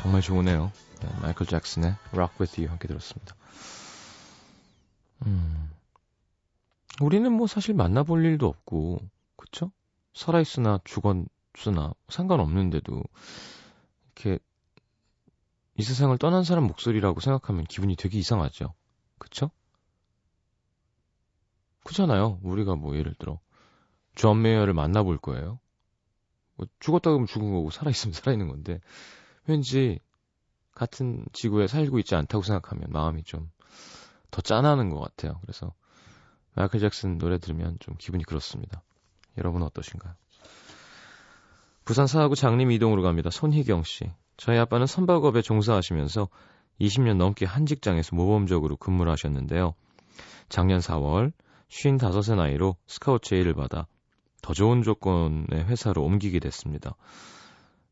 정말 0.00 0.22
좋으네요. 0.22 0.72
네, 1.02 1.08
마이클 1.20 1.44
잭슨의 1.44 1.94
Rock 2.14 2.36
With 2.40 2.58
You 2.58 2.70
함께 2.70 2.88
들었습니다. 2.88 3.36
음. 5.26 5.70
우리는 7.02 7.30
뭐 7.30 7.46
사실 7.46 7.74
만나볼 7.74 8.24
일도 8.24 8.46
없고, 8.46 9.00
그쵸? 9.36 9.70
살아있으나 10.14 10.80
죽었으나 10.84 11.92
상관없는데도, 12.08 13.02
이렇게, 14.06 14.38
이 15.74 15.82
세상을 15.82 16.16
떠난 16.16 16.44
사람 16.44 16.64
목소리라고 16.64 17.20
생각하면 17.20 17.64
기분이 17.64 17.94
되게 17.94 18.18
이상하죠. 18.18 18.72
그쵸? 19.18 19.50
그렇잖아요. 21.84 22.40
우리가 22.42 22.74
뭐 22.74 22.96
예를 22.96 23.14
들어, 23.18 23.38
존 24.14 24.40
메이어를 24.40 24.72
만나볼 24.72 25.18
거예요. 25.18 25.60
뭐 26.56 26.66
죽었다 26.78 27.10
그러면 27.10 27.26
죽은 27.26 27.52
거고, 27.52 27.70
살아있으면 27.70 28.14
살아있는 28.14 28.48
건데, 28.48 28.80
왠지 29.46 29.98
같은 30.74 31.24
지구에 31.32 31.66
살고 31.66 31.98
있지 31.98 32.14
않다고 32.14 32.42
생각하면 32.42 32.90
마음이 32.90 33.24
좀 33.24 33.50
더 34.30 34.40
짠하는 34.42 34.90
것 34.90 35.00
같아요. 35.00 35.38
그래서 35.42 35.72
마이클 36.54 36.80
잭슨 36.80 37.18
노래 37.18 37.38
들으면 37.38 37.76
좀 37.80 37.94
기분이 37.98 38.24
그렇습니다. 38.24 38.82
여러분 39.38 39.62
어떠신가요? 39.62 40.14
부산 41.84 42.06
사하구 42.06 42.36
장림 42.36 42.70
이동으로 42.72 43.02
갑니다. 43.02 43.30
손희경 43.30 43.82
씨. 43.84 44.10
저희 44.36 44.58
아빠는 44.58 44.86
선박업에 44.86 45.42
종사하시면서 45.42 46.28
20년 46.80 47.16
넘게 47.16 47.44
한 47.44 47.66
직장에서 47.66 48.16
모범적으로 48.16 48.76
근무를 48.76 49.12
하셨는데요. 49.12 49.74
작년 50.48 50.80
4월 50.80 51.32
55세 51.68 52.36
나이로 52.36 52.76
스카우트 52.86 53.28
제의를 53.28 53.54
받아 53.54 53.86
더 54.42 54.54
좋은 54.54 54.82
조건의 54.82 55.64
회사로 55.64 56.02
옮기게 56.02 56.40
됐습니다. 56.40 56.96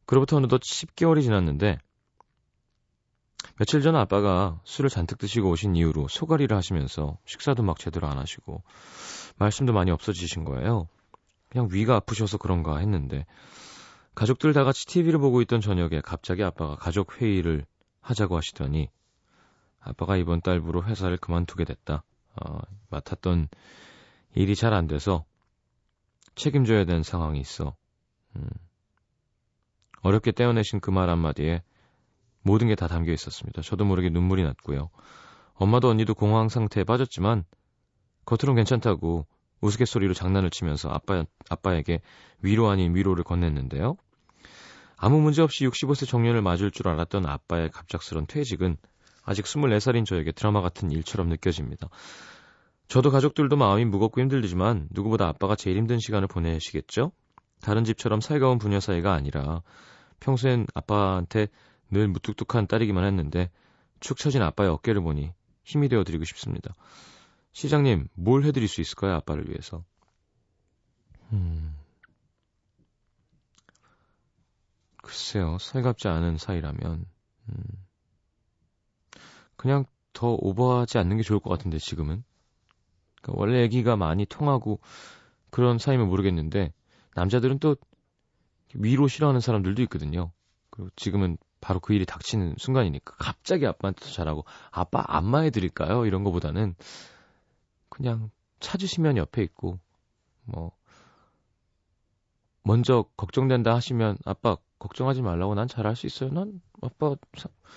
그로부터 0.09 0.39
어느덧 0.39 0.63
10개월이 0.63 1.21
지났는데 1.21 1.77
며칠 3.57 3.83
전 3.83 3.95
아빠가 3.95 4.59
술을 4.65 4.89
잔뜩 4.89 5.19
드시고 5.19 5.51
오신 5.51 5.77
이후로 5.77 6.09
소가리를 6.09 6.57
하시면서 6.57 7.19
식사도 7.27 7.63
막 7.63 7.79
제대로 7.79 8.07
안 8.09 8.17
하시고 8.17 8.63
말씀도 9.37 9.75
많이 9.75 9.91
없어지신 9.91 10.47
거예요. 10.47 10.89
그냥 11.51 11.69
위가 11.71 11.97
아프셔서 11.97 12.39
그런가 12.39 12.79
했는데 12.79 13.27
가족들 14.15 14.55
다 14.55 14.65
같이 14.65 14.87
TV를 14.87 15.19
보고 15.19 15.43
있던 15.43 15.61
저녁에 15.61 16.01
갑자기 16.01 16.43
아빠가 16.43 16.77
가족 16.77 17.21
회의를 17.21 17.67
하자고 18.01 18.35
하시더니 18.35 18.89
아빠가 19.79 20.17
이번 20.17 20.41
달부로 20.41 20.85
회사를 20.85 21.19
그만두게 21.19 21.67
됐다. 21.67 22.03
어, 22.43 22.59
맡았던 22.89 23.49
일이 24.37 24.57
잘 24.57 24.73
안 24.73 24.87
돼서 24.87 25.27
책임져야 26.35 26.87
되는 26.87 27.03
상황이 27.03 27.41
있어. 27.41 27.77
음. 28.37 28.49
어렵게 30.03 30.33
떼어내신 30.33 30.81
그 30.81 30.91
말 30.91 31.11
한마디에 31.11 31.63
모든 32.43 32.69
게 32.69 32.75
다 32.75 32.87
담겨 32.89 33.13
있었습니다. 33.13 33.63
저도 33.63 33.85
모르게 33.85 34.11
눈물이 34.11 34.43
났고요. 34.45 34.91
엄마도 35.55 35.89
언니도 35.89 36.15
공황 36.15 36.49
상태에 36.49 36.85
빠졌지만 36.85 37.45
겉으론 38.25 38.57
괜찮다고 38.57 39.27
우스갯소리로 39.61 40.15
장난을 40.15 40.51
치면서 40.51 40.89
아빠, 40.91 41.25
아빠에게 41.51 42.01
위로 42.43 42.69
아닌 42.69 42.95
위로를 42.95 43.25
건넸는데요. 43.25 43.97
아무 44.97 45.21
문제 45.21 45.43
없이 45.43 45.65
65세 45.67 46.07
정년을 46.09 46.43
맞을 46.43 46.71
줄 46.71 46.89
알았던 46.89 47.27
아빠의 47.27 47.71
갑작스런 47.71 48.27
퇴직은 48.27 48.77
아직 49.25 49.45
24살인 49.45 50.07
저에게 50.07 50.33
드라마 50.33 50.61
같은 50.61 50.91
일처럼 50.91 51.29
느껴집니다. 51.29 51.89
저도 52.89 53.11
가족들도 53.11 53.57
마음이 53.57 53.85
무겁고 53.85 54.21
힘들지만 54.21 54.89
누구보다 54.91 55.29
아빠가 55.29 55.57
제일 55.57 55.77
힘든 55.77 55.99
시간을 55.99 56.29
보내시겠죠? 56.29 57.13
다른 57.61 57.85
집처럼 57.85 58.21
살가운 58.21 58.59
부녀 58.59 58.81
사이가 58.81 59.13
아니라 59.13 59.63
평소엔 60.21 60.67
아빠한테 60.75 61.49
늘 61.91 62.09
무뚝뚝한 62.09 62.67
딸이기만 62.67 63.05
했는데 63.05 63.51
축 64.01 64.19
처진 64.19 64.43
아빠의 64.43 64.71
어깨를 64.71 65.01
보니 65.01 65.33
힘이 65.65 65.89
되어드리고 65.89 66.25
싶습니다. 66.25 66.75
시장님, 67.53 68.09
뭘 68.15 68.45
해드릴 68.45 68.69
수 68.69 68.81
있을까요? 68.81 69.15
아빠를 69.17 69.49
위해서. 69.49 69.85
음. 71.33 71.77
글쎄요, 75.03 75.59
살갑지 75.59 76.09
않은 76.09 76.39
사이라면, 76.39 77.05
음. 77.49 77.65
그냥 79.57 79.85
더 80.13 80.29
오버하지 80.29 80.99
않는 80.99 81.17
게 81.17 81.23
좋을 81.23 81.41
것 81.41 81.51
같은데, 81.51 81.79
지금은. 81.79 82.23
그러니까 83.21 83.41
원래 83.41 83.65
애기가 83.65 83.97
많이 83.97 84.25
통하고 84.25 84.81
그런 85.51 85.79
사이면 85.79 86.09
모르겠는데, 86.09 86.73
남자들은 87.19 87.59
또 87.59 87.77
위로 88.75 89.09
싫어하는 89.09 89.41
사람들도 89.41 89.83
있거든요. 89.83 90.31
그리고 90.71 90.91
지금은 90.97 91.37
바로 91.61 91.81
그 91.81 91.93
일이 91.93 92.07
닥치는 92.07 92.55
순간이니까 92.59 93.17
갑자기 93.19 93.67
아빠한테 93.67 94.05
더 94.05 94.11
잘하고 94.11 94.45
아빠 94.71 95.05
안마해 95.07 95.51
드릴까요? 95.51 96.07
이런 96.07 96.23
거보다는 96.23 96.77
그냥 97.89 98.31
찾으시면 98.61 99.17
옆에 99.17 99.43
있고 99.43 99.79
뭐 100.45 100.73
먼저 102.63 103.05
걱정된다 103.17 103.75
하시면 103.75 104.19
아빠 104.25 104.57
걱정하지 104.79 105.23
말라고 105.23 105.55
난 105.55 105.67
잘할 105.67 105.97
수 105.97 106.07
있어요. 106.07 106.31
난 106.31 106.61
아빠 106.81 107.17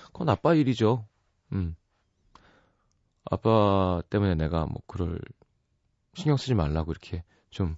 그건 0.07 0.29
아빠 0.29 0.53
일이죠. 0.53 1.07
음. 1.53 1.75
아빠 3.23 4.01
때문에 4.09 4.35
내가 4.35 4.65
뭐 4.65 4.81
그럴 4.85 5.19
신경 6.13 6.37
쓰지 6.37 6.53
말라고 6.53 6.91
이렇게 6.91 7.23
좀 7.49 7.77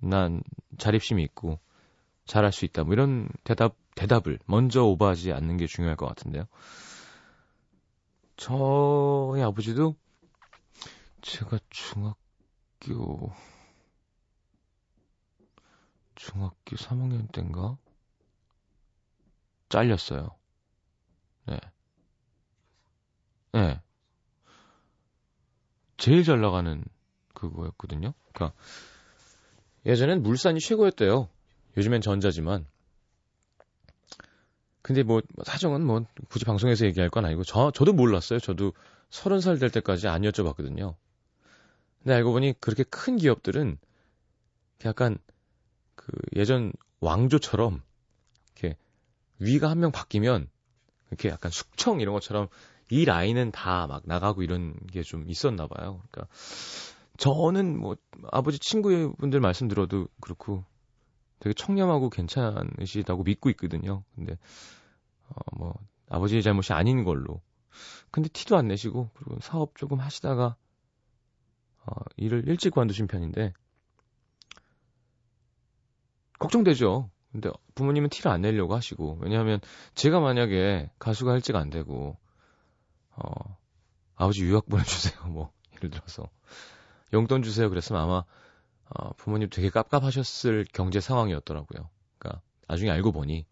난 0.00 0.42
자립심이 0.78 1.22
있고 1.24 1.58
잘할 2.26 2.52
수 2.52 2.64
있다. 2.64 2.84
뭐 2.84 2.92
이런 2.92 3.28
대답 3.44 3.76
대답을 3.94 4.38
먼저 4.46 4.84
오버하지 4.84 5.32
않는 5.32 5.56
게 5.56 5.66
중요할 5.66 5.96
것 5.96 6.06
같은데요. 6.06 6.44
저희 8.36 9.42
아버지도 9.42 9.94
제가 11.20 11.58
중학교 11.68 13.32
중학교 16.14 16.76
3학년 16.76 17.30
때인가 17.32 17.76
잘렸어요. 19.68 20.30
네. 21.46 21.58
네. 23.52 23.80
제일 25.96 26.24
잘 26.24 26.40
나가는 26.40 26.84
그거였거든요. 27.34 28.14
그러니까 28.32 28.56
예전엔 29.86 30.22
물산이 30.22 30.60
최고였대요. 30.60 31.28
요즘엔 31.76 32.00
전자지만 32.00 32.66
근데 34.82 35.02
뭐 35.02 35.20
사정은 35.44 35.84
뭐 35.84 36.04
굳이 36.28 36.44
방송에서 36.44 36.86
얘기할 36.86 37.10
건 37.10 37.24
아니고 37.24 37.44
저 37.44 37.70
저도 37.70 37.92
몰랐어요. 37.92 38.38
저도 38.40 38.72
서른 39.10 39.40
살 39.40 39.58
될 39.58 39.70
때까지 39.70 40.08
안 40.08 40.22
여쭤봤거든요. 40.22 40.94
근데 42.02 42.14
알고 42.14 42.32
보니 42.32 42.54
그렇게 42.60 42.82
큰 42.84 43.16
기업들은 43.16 43.78
약간 44.84 45.18
그 45.94 46.12
예전 46.36 46.72
왕조처럼 47.00 47.82
이렇게 48.56 48.76
위가 49.38 49.70
한 49.70 49.78
명 49.80 49.92
바뀌면 49.92 50.48
이렇게 51.10 51.28
약간 51.28 51.50
숙청 51.50 52.00
이런 52.00 52.14
것처럼 52.14 52.48
이 52.90 53.04
라인은 53.04 53.52
다 53.52 53.86
막 53.86 54.02
나가고 54.06 54.42
이런 54.42 54.74
게 54.92 55.02
좀 55.02 55.28
있었나 55.28 55.66
봐요. 55.66 56.02
그러니까 56.10 56.32
저는 57.20 57.78
뭐 57.78 57.96
아버지 58.32 58.58
친구분들 58.58 59.40
말씀 59.40 59.68
들어도 59.68 60.08
그렇고 60.22 60.64
되게 61.38 61.52
청렴하고 61.52 62.08
괜찮으시다고 62.08 63.24
믿고 63.24 63.50
있거든요. 63.50 64.04
근데 64.14 64.38
어, 65.28 65.34
뭐 65.54 65.74
아버지의 66.08 66.42
잘못이 66.42 66.72
아닌 66.72 67.04
걸로. 67.04 67.42
근데 68.10 68.30
티도 68.30 68.56
안 68.56 68.68
내시고 68.68 69.10
그리고 69.12 69.38
사업 69.40 69.76
조금 69.76 70.00
하시다가 70.00 70.56
어, 71.84 71.92
일을 72.16 72.48
일찍 72.48 72.72
관두신 72.72 73.06
편인데 73.06 73.52
걱정되죠. 76.38 77.10
근데 77.32 77.50
부모님은 77.74 78.08
티를 78.08 78.30
안 78.30 78.40
내려고 78.40 78.74
하시고 78.74 79.18
왜냐하면 79.20 79.60
제가 79.94 80.20
만약에 80.20 80.90
가수가 80.98 81.34
일찍 81.34 81.54
안 81.54 81.68
되고 81.68 82.16
어 83.10 83.58
아버지 84.14 84.42
유학 84.42 84.66
보내주세요 84.70 85.22
뭐 85.28 85.52
예를 85.76 85.90
들어서 85.90 86.30
용돈 87.12 87.42
주세요 87.42 87.68
그랬으면 87.68 88.02
아마 88.02 88.24
어, 88.88 89.12
부모님 89.14 89.48
되게 89.50 89.70
깝깝하셨을 89.70 90.66
경제 90.72 91.00
상황이었더라고요. 91.00 91.88
그러니까 92.18 92.42
나중에 92.68 92.90
알고 92.90 93.12
보니 93.12 93.46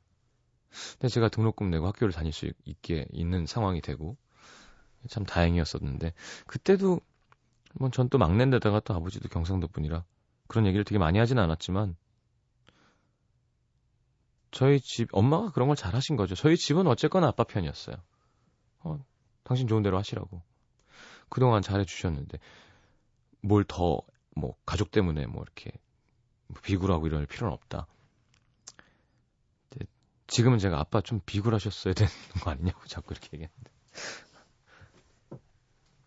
근데 0.92 1.08
제가 1.08 1.28
등록금 1.28 1.70
내고 1.70 1.86
학교를 1.86 2.12
다닐 2.12 2.32
수 2.32 2.50
있게 2.64 3.06
있는 3.12 3.46
상황이 3.46 3.80
되고 3.80 4.16
참 5.08 5.24
다행이었었는데 5.24 6.12
그때도 6.46 7.00
뭐 7.74 7.90
전 7.90 8.08
또 8.08 8.18
막내인데다가 8.18 8.80
또 8.80 8.94
아버지도 8.94 9.28
경상도 9.28 9.68
분이라 9.68 10.04
그런 10.48 10.66
얘기를 10.66 10.84
되게 10.84 10.98
많이 10.98 11.18
하진 11.18 11.38
않았지만 11.38 11.96
저희 14.50 14.80
집 14.80 15.08
엄마가 15.12 15.50
그런 15.52 15.68
걸 15.68 15.76
잘하신 15.76 16.16
거죠. 16.16 16.34
저희 16.34 16.56
집은 16.56 16.86
어쨌거나 16.86 17.28
아빠 17.28 17.44
편이었어요. 17.44 17.96
어, 18.80 19.04
당신 19.44 19.68
좋은 19.68 19.82
대로 19.82 19.98
하시라고. 19.98 20.42
그동안 21.28 21.60
잘해 21.62 21.84
주셨는데 21.84 22.38
뭘 23.42 23.64
더 23.64 24.02
뭐 24.38 24.54
가족 24.64 24.90
때문에 24.90 25.26
뭐 25.26 25.42
이렇게 25.42 25.72
비굴하고 26.62 27.06
이럴 27.06 27.26
필요는 27.26 27.52
없다. 27.52 27.86
지금은 30.28 30.58
제가 30.58 30.78
아빠 30.78 31.00
좀 31.00 31.20
비굴하셨어야 31.24 31.94
되는 31.94 32.10
거 32.44 32.50
아니냐고 32.50 32.84
자꾸 32.86 33.12
이렇게 33.14 33.30
얘기하는데. 33.32 33.70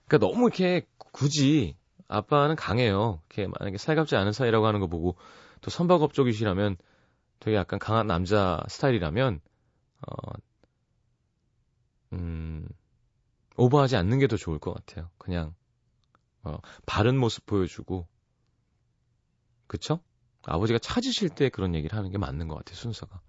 그러니까 0.08 0.28
너무 0.28 0.48
이렇게 0.48 0.86
굳이 0.98 1.76
아빠는 2.08 2.56
강해요. 2.56 3.22
이렇게 3.30 3.48
만약에 3.60 3.78
살갑지 3.78 4.16
않은 4.16 4.32
사이라고 4.32 4.66
하는 4.68 4.80
거 4.80 4.88
보고 4.88 5.18
또 5.62 5.72
선박업 5.72 6.14
쪽이시라면 6.14 6.78
되게 7.40 7.58
약간 7.58 7.80
강한 7.80 8.08
남자 8.08 8.62
스타일이라면 8.70 9.42
어, 10.08 10.32
음, 12.14 12.68
오버하지 13.58 13.96
않는 13.96 14.20
게 14.20 14.28
더 14.28 14.38
좋을 14.38 14.60
것 14.60 14.74
같아요. 14.74 15.10
그냥 15.18 15.56
어, 16.44 16.58
바른 16.86 17.18
모습 17.18 17.46
보여주고 17.46 18.08
그쵸? 19.68 20.04
아버지가 20.44 20.80
찾으실 20.80 21.30
때 21.30 21.50
그런 21.50 21.76
얘기를 21.76 21.98
하는 21.98 22.12
게 22.12 22.18
맞는 22.18 22.48
것 22.48 22.56
같아요. 22.56 22.76
순서가. 22.76 23.22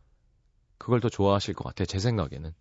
그걸 0.79 1.01
더 1.01 1.09
좋아하실 1.09 1.55
것 1.55 1.64
같아요. 1.64 1.87
제 1.87 1.98
생각에는. 1.98 2.55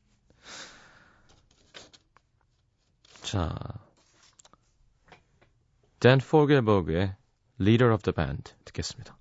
자, 3.23 3.55
댄 5.99 6.19
포겔버그의 6.19 7.15
Leader 7.59 7.93
of 7.93 8.03
the 8.03 8.13
Band 8.13 8.53
듣겠습니다. 8.65 9.17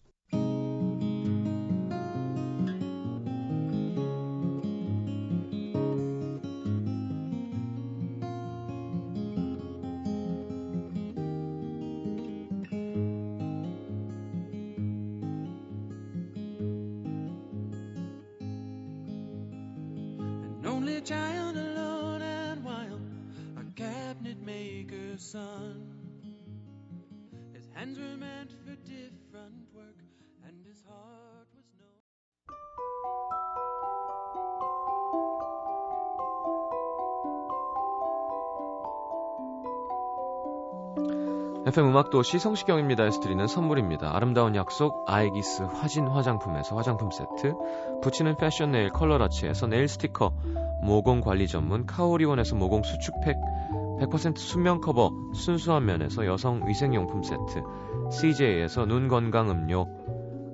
FM 41.67 41.89
음악도시 41.89 42.39
성시경입니다 42.39 43.05
에서 43.05 43.21
드리는 43.21 43.47
선물입니다. 43.47 44.15
아름다운 44.15 44.55
약속 44.55 45.05
아이기스 45.07 45.63
화진 45.63 46.09
화장품에서 46.09 46.77
화장품 46.77 47.11
세트 47.11 47.55
붙이는 48.03 48.37
패션 48.37 48.73
네일 48.73 48.91
컬러라치에서 48.91 49.67
네일 49.69 49.89
스티커 49.89 50.33
모공 50.83 51.21
관리 51.21 51.47
전문 51.47 51.87
카오리원에서 51.87 52.57
모공 52.57 52.83
수축팩 52.83 53.37
100% 54.01 54.39
수면 54.39 54.81
커버 54.81 55.11
순수한 55.35 55.85
면에서 55.85 56.27
여성 56.27 56.67
위생용품 56.67 57.23
세트 57.23 57.63
CJ에서 58.13 58.87
눈 58.87 59.09
건강 59.09 59.51
음료 59.51 59.87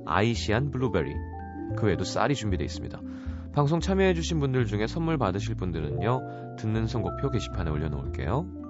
아이시안 0.05 0.71
블루베리 0.71 1.13
그 1.77 1.87
외에도 1.87 2.05
쌀이 2.05 2.35
준비되어 2.35 2.65
있습니다. 2.65 3.01
방송 3.53 3.81
참여해주신 3.81 4.41
분들 4.41 4.67
중에 4.67 4.87
선물 4.87 5.17
받으실 5.19 5.55
분들은요 5.55 6.57
듣는 6.59 6.87
선곡표 6.87 7.31
게시판에 7.31 7.71
올려놓을게요. 7.71 8.67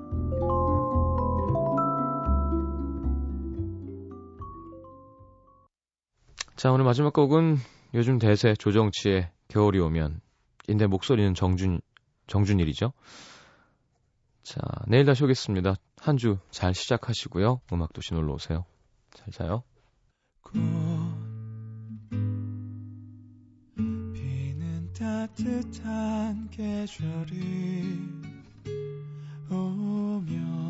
자, 6.57 6.73
오늘 6.73 6.85
마지막 6.87 7.13
곡은 7.13 7.59
요즘 7.95 8.19
대세 8.19 8.55
조정치의 8.55 9.29
겨울이 9.49 9.79
오면. 9.79 10.26
인데 10.69 10.87
목소리는 10.87 11.35
정준, 11.35 11.81
정준일이죠. 12.27 12.93
자, 14.43 14.61
내일 14.89 15.05
다시 15.05 15.25
오겠습니다. 15.25 15.75
한 15.99 16.17
주 16.19 16.39
잘 16.51 16.75
시작하시고요. 16.75 17.61
음악도시 17.73 18.15
놀러 18.15 18.35
오세요. 18.35 18.65
잘 19.13 19.29
자요. 19.33 19.63
비는 24.15 24.93
따뜻한 24.93 26.49
계절이 26.51 27.99
오면 29.51 30.66